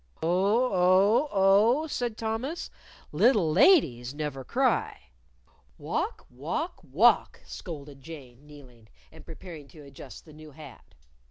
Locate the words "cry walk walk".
4.43-6.81